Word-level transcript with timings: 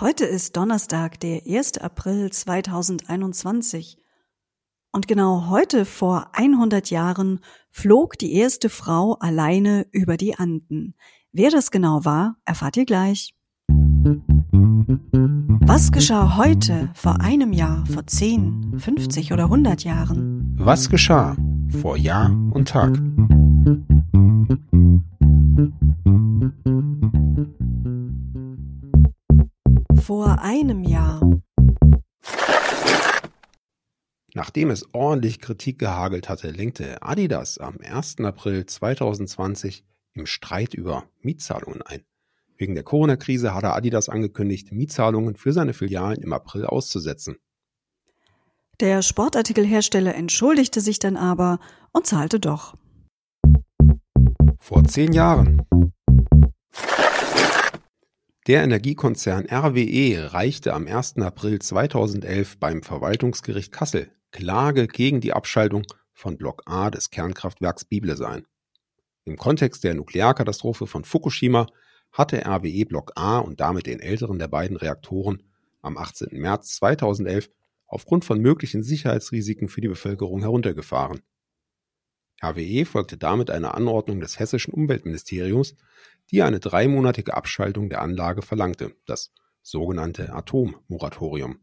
Heute 0.00 0.24
ist 0.24 0.56
Donnerstag, 0.56 1.20
der 1.20 1.42
1. 1.46 1.76
April 1.76 2.30
2021. 2.32 3.98
Und 4.92 5.06
genau 5.08 5.50
heute 5.50 5.84
vor 5.84 6.30
100 6.32 6.88
Jahren 6.88 7.40
flog 7.70 8.16
die 8.16 8.32
erste 8.32 8.70
Frau 8.70 9.18
alleine 9.20 9.86
über 9.92 10.16
die 10.16 10.36
Anden. 10.36 10.94
Wer 11.32 11.50
das 11.50 11.70
genau 11.70 12.06
war, 12.06 12.36
erfahrt 12.46 12.78
ihr 12.78 12.86
gleich. 12.86 13.34
Was 15.66 15.92
geschah 15.92 16.38
heute, 16.38 16.88
vor 16.94 17.20
einem 17.20 17.52
Jahr, 17.52 17.84
vor 17.84 18.06
10, 18.06 18.78
50 18.78 19.34
oder 19.34 19.44
100 19.44 19.84
Jahren? 19.84 20.54
Was 20.56 20.88
geschah 20.88 21.36
vor 21.82 21.98
Jahr 21.98 22.30
und 22.52 22.68
Tag? 22.68 22.98
Einem 30.40 30.82
Jahr. 30.82 31.20
Nachdem 34.34 34.70
es 34.70 34.86
ordentlich 34.94 35.40
Kritik 35.40 35.78
gehagelt 35.78 36.28
hatte, 36.28 36.50
lenkte 36.50 37.02
Adidas 37.02 37.58
am 37.58 37.78
1. 37.82 38.20
April 38.20 38.64
2020 38.64 39.84
im 40.14 40.26
Streit 40.26 40.74
über 40.74 41.04
Mietzahlungen 41.20 41.82
ein. 41.82 42.04
Wegen 42.56 42.74
der 42.74 42.84
Corona-Krise 42.84 43.54
hatte 43.54 43.72
Adidas 43.72 44.08
angekündigt, 44.08 44.70
Mietzahlungen 44.70 45.34
für 45.34 45.52
seine 45.52 45.72
Filialen 45.72 46.22
im 46.22 46.32
April 46.32 46.66
auszusetzen. 46.66 47.36
Der 48.80 49.02
Sportartikelhersteller 49.02 50.14
entschuldigte 50.14 50.80
sich 50.80 50.98
dann 50.98 51.16
aber 51.16 51.58
und 51.92 52.06
zahlte 52.06 52.38
doch. 52.38 52.76
Vor 54.58 54.84
zehn 54.84 55.12
Jahren. 55.12 55.62
Der 58.46 58.62
Energiekonzern 58.62 59.44
RWE 59.50 60.32
reichte 60.32 60.72
am 60.72 60.86
1. 60.86 61.18
April 61.18 61.58
2011 61.58 62.56
beim 62.58 62.82
Verwaltungsgericht 62.82 63.70
Kassel 63.70 64.10
Klage 64.30 64.86
gegen 64.86 65.20
die 65.20 65.34
Abschaltung 65.34 65.84
von 66.14 66.38
Block 66.38 66.62
A 66.64 66.90
des 66.90 67.10
Kernkraftwerks 67.10 67.84
Bibles 67.84 68.22
ein. 68.22 68.46
Im 69.26 69.36
Kontext 69.36 69.84
der 69.84 69.92
Nuklearkatastrophe 69.92 70.86
von 70.86 71.04
Fukushima 71.04 71.66
hatte 72.12 72.42
RWE 72.46 72.86
Block 72.86 73.12
A 73.14 73.40
und 73.40 73.60
damit 73.60 73.84
den 73.84 74.00
älteren 74.00 74.38
der 74.38 74.48
beiden 74.48 74.78
Reaktoren 74.78 75.42
am 75.82 75.98
18. 75.98 76.28
März 76.40 76.76
2011 76.76 77.50
aufgrund 77.86 78.24
von 78.24 78.40
möglichen 78.40 78.82
Sicherheitsrisiken 78.82 79.68
für 79.68 79.82
die 79.82 79.88
Bevölkerung 79.88 80.40
heruntergefahren. 80.40 81.20
RWE 82.42 82.86
folgte 82.86 83.18
damit 83.18 83.50
einer 83.50 83.74
Anordnung 83.74 84.20
des 84.20 84.38
hessischen 84.38 84.72
Umweltministeriums, 84.72 85.76
die 86.30 86.42
eine 86.42 86.60
dreimonatige 86.60 87.34
Abschaltung 87.34 87.88
der 87.88 88.02
Anlage 88.02 88.42
verlangte, 88.42 88.94
das 89.06 89.32
sogenannte 89.62 90.32
Atommoratorium. 90.32 91.58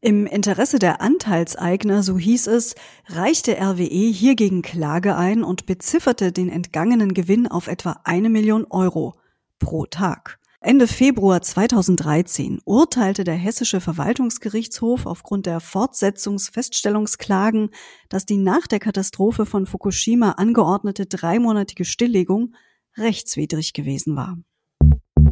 Im 0.00 0.26
Interesse 0.26 0.80
der 0.80 1.00
Anteilseigner, 1.00 2.02
so 2.02 2.18
hieß 2.18 2.48
es, 2.48 2.74
reichte 3.06 3.56
RWE 3.56 4.10
hiergegen 4.10 4.62
Klage 4.62 5.16
ein 5.16 5.44
und 5.44 5.66
bezifferte 5.66 6.32
den 6.32 6.48
entgangenen 6.48 7.14
Gewinn 7.14 7.46
auf 7.46 7.68
etwa 7.68 8.00
eine 8.02 8.28
Million 8.28 8.66
Euro 8.68 9.14
pro 9.60 9.86
Tag. 9.86 10.40
Ende 10.60 10.88
Februar 10.88 11.42
2013 11.42 12.60
urteilte 12.64 13.22
der 13.24 13.34
Hessische 13.34 13.80
Verwaltungsgerichtshof 13.80 15.06
aufgrund 15.06 15.46
der 15.46 15.60
Fortsetzungsfeststellungsklagen, 15.60 17.70
dass 18.08 18.26
die 18.26 18.36
nach 18.36 18.66
der 18.66 18.80
Katastrophe 18.80 19.46
von 19.46 19.66
Fukushima 19.66 20.32
angeordnete 20.32 21.06
dreimonatige 21.06 21.84
Stilllegung 21.84 22.54
rechtswidrig 22.96 23.72
gewesen 23.72 24.16
war. 24.16 24.38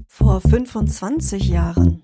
Vor 0.06 0.40
25 0.40 1.48
Jahren. 1.48 2.02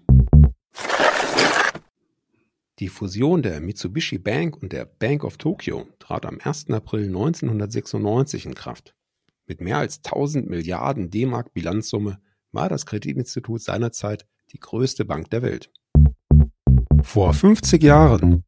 Die 2.79 2.89
Fusion 2.89 3.43
der 3.43 3.61
Mitsubishi 3.61 4.19
Bank 4.19 4.63
und 4.63 4.73
der 4.73 4.85
Bank 4.85 5.25
of 5.25 5.39
Tokyo 5.39 5.89
trat 5.99 6.27
am 6.27 6.39
1. 6.43 6.71
April 6.71 7.07
1996 7.07 8.47
in 8.47 8.55
Kraft. 8.55 8.95
Mit 9.47 9.61
mehr 9.61 9.79
als 9.79 9.99
1000 10.05 10.49
Milliarden 10.49 11.11
D-Mark 11.11 11.55
Bilanzsumme 11.55 12.19
war 12.53 12.69
das 12.69 12.85
Kreditinstitut 12.85 13.63
seinerzeit 13.63 14.27
die 14.53 14.61
größte 14.61 15.05
Bank 15.05 15.31
der 15.31 15.43
Welt. 15.43 15.71
Vor 17.03 17.33
50 17.33 17.83
Jahren. 17.83 18.46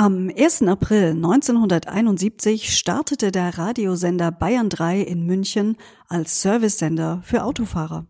Am 0.00 0.30
1. 0.30 0.62
April 0.62 1.08
1971 1.10 2.72
startete 2.72 3.32
der 3.32 3.58
Radiosender 3.58 4.30
Bayern 4.30 4.68
3 4.68 5.00
in 5.00 5.26
München 5.26 5.76
als 6.06 6.40
Servicesender 6.40 7.20
für 7.24 7.42
Autofahrer. 7.42 8.06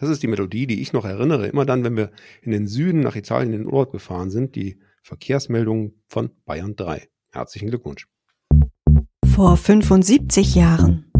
Das 0.00 0.08
ist 0.08 0.22
die 0.24 0.26
Melodie, 0.26 0.66
die 0.66 0.82
ich 0.82 0.92
noch 0.92 1.04
erinnere. 1.04 1.46
Immer 1.46 1.64
dann, 1.64 1.84
wenn 1.84 1.96
wir 1.96 2.10
in 2.42 2.50
den 2.50 2.66
Süden 2.66 3.02
nach 3.02 3.14
Italien 3.14 3.52
in 3.52 3.60
den 3.60 3.66
Urlaub 3.72 3.92
gefahren 3.92 4.30
sind, 4.30 4.56
die 4.56 4.80
Verkehrsmeldung 5.04 5.92
von 6.08 6.30
Bayern 6.44 6.74
3. 6.74 7.06
Herzlichen 7.30 7.68
Glückwunsch. 7.68 8.08
Vor 9.24 9.56
75 9.56 10.56
Jahren. 10.56 11.11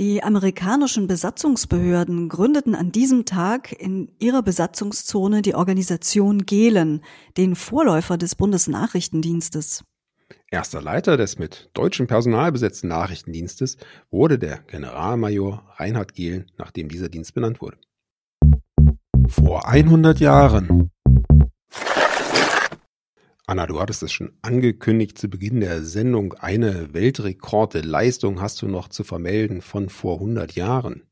Die 0.00 0.22
amerikanischen 0.22 1.08
Besatzungsbehörden 1.08 2.28
gründeten 2.28 2.76
an 2.76 2.92
diesem 2.92 3.24
Tag 3.24 3.72
in 3.72 4.12
ihrer 4.20 4.42
Besatzungszone 4.44 5.42
die 5.42 5.56
Organisation 5.56 6.46
Gehlen, 6.46 7.02
den 7.36 7.56
Vorläufer 7.56 8.16
des 8.16 8.36
Bundesnachrichtendienstes. 8.36 9.82
Erster 10.52 10.80
Leiter 10.80 11.16
des 11.16 11.40
mit 11.40 11.70
deutschem 11.74 12.06
Personal 12.06 12.52
besetzten 12.52 12.86
Nachrichtendienstes 12.86 13.76
wurde 14.08 14.38
der 14.38 14.58
Generalmajor 14.68 15.64
Reinhard 15.78 16.14
Gehlen, 16.14 16.46
nachdem 16.58 16.88
dieser 16.88 17.08
Dienst 17.08 17.34
benannt 17.34 17.60
wurde. 17.60 17.78
Vor 19.26 19.66
100 19.66 20.20
Jahren. 20.20 20.92
Anna, 23.48 23.66
du 23.66 23.80
hattest 23.80 24.02
es 24.02 24.12
schon 24.12 24.32
angekündigt 24.42 25.16
zu 25.16 25.28
Beginn 25.28 25.60
der 25.60 25.82
Sendung. 25.82 26.34
Eine 26.34 26.92
Weltrekorde-Leistung 26.92 28.42
hast 28.42 28.60
du 28.60 28.68
noch 28.68 28.88
zu 28.88 29.04
vermelden 29.04 29.62
von 29.62 29.88
vor 29.88 30.16
100 30.16 30.52
Jahren. 30.52 31.04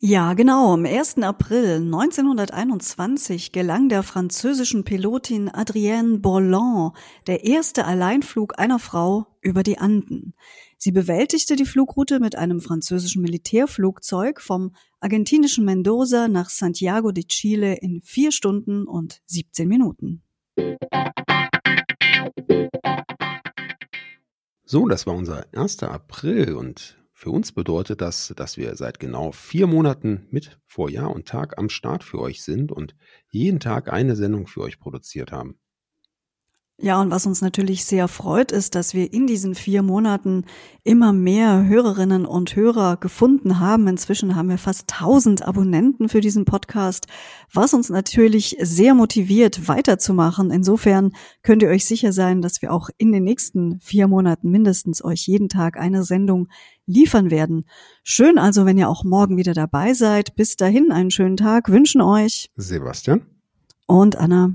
Ja, 0.00 0.34
genau. 0.34 0.74
Am 0.74 0.84
1. 0.84 1.18
April 1.18 1.76
1921 1.76 3.52
gelang 3.52 3.88
der 3.88 4.02
französischen 4.02 4.82
Pilotin 4.82 5.48
Adrienne 5.48 6.18
Borland 6.18 6.94
der 7.28 7.44
erste 7.44 7.84
Alleinflug 7.84 8.58
einer 8.58 8.80
Frau 8.80 9.28
über 9.40 9.62
die 9.62 9.78
Anden. 9.78 10.34
Sie 10.76 10.90
bewältigte 10.90 11.54
die 11.54 11.66
Flugroute 11.66 12.18
mit 12.18 12.34
einem 12.34 12.60
französischen 12.60 13.22
Militärflugzeug 13.22 14.40
vom 14.40 14.74
argentinischen 14.98 15.64
Mendoza 15.64 16.26
nach 16.26 16.50
Santiago 16.50 17.12
de 17.12 17.22
Chile 17.22 17.74
in 17.74 18.02
vier 18.02 18.32
Stunden 18.32 18.88
und 18.88 19.20
17 19.26 19.68
Minuten. 19.68 20.24
So, 24.70 24.86
das 24.86 25.06
war 25.06 25.14
unser 25.14 25.46
1. 25.54 25.82
April 25.84 26.54
und 26.54 26.98
für 27.14 27.30
uns 27.30 27.52
bedeutet 27.52 28.02
das, 28.02 28.34
dass 28.36 28.58
wir 28.58 28.76
seit 28.76 29.00
genau 29.00 29.32
vier 29.32 29.66
Monaten 29.66 30.26
mit 30.30 30.60
vor 30.66 30.90
Jahr 30.90 31.10
und 31.10 31.26
Tag 31.26 31.58
am 31.58 31.70
Start 31.70 32.04
für 32.04 32.20
euch 32.20 32.42
sind 32.42 32.70
und 32.70 32.94
jeden 33.30 33.60
Tag 33.60 33.90
eine 33.90 34.14
Sendung 34.14 34.46
für 34.46 34.60
euch 34.60 34.78
produziert 34.78 35.32
haben. 35.32 35.58
Ja, 36.80 37.00
und 37.00 37.10
was 37.10 37.26
uns 37.26 37.42
natürlich 37.42 37.84
sehr 37.84 38.06
freut, 38.06 38.52
ist, 38.52 38.76
dass 38.76 38.94
wir 38.94 39.12
in 39.12 39.26
diesen 39.26 39.56
vier 39.56 39.82
Monaten 39.82 40.44
immer 40.84 41.12
mehr 41.12 41.66
Hörerinnen 41.66 42.24
und 42.24 42.54
Hörer 42.54 42.96
gefunden 42.98 43.58
haben. 43.58 43.88
Inzwischen 43.88 44.36
haben 44.36 44.48
wir 44.48 44.58
fast 44.58 44.92
1000 44.92 45.42
Abonnenten 45.42 46.08
für 46.08 46.20
diesen 46.20 46.44
Podcast, 46.44 47.08
was 47.52 47.74
uns 47.74 47.88
natürlich 47.88 48.56
sehr 48.60 48.94
motiviert, 48.94 49.66
weiterzumachen. 49.66 50.52
Insofern 50.52 51.10
könnt 51.42 51.64
ihr 51.64 51.68
euch 51.68 51.84
sicher 51.84 52.12
sein, 52.12 52.42
dass 52.42 52.62
wir 52.62 52.72
auch 52.72 52.90
in 52.96 53.10
den 53.10 53.24
nächsten 53.24 53.80
vier 53.80 54.06
Monaten 54.06 54.48
mindestens 54.48 55.04
euch 55.04 55.26
jeden 55.26 55.48
Tag 55.48 55.76
eine 55.80 56.04
Sendung 56.04 56.46
liefern 56.86 57.32
werden. 57.32 57.64
Schön 58.04 58.38
also, 58.38 58.66
wenn 58.66 58.78
ihr 58.78 58.88
auch 58.88 59.02
morgen 59.02 59.36
wieder 59.36 59.52
dabei 59.52 59.94
seid. 59.94 60.36
Bis 60.36 60.54
dahin 60.54 60.92
einen 60.92 61.10
schönen 61.10 61.36
Tag 61.36 61.70
wünschen 61.70 62.00
euch 62.00 62.52
Sebastian 62.54 63.22
und 63.88 64.14
Anna. 64.14 64.54